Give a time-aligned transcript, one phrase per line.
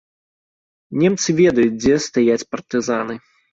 [1.01, 3.23] Немцы ведаюць, дзе стаяць партызаны.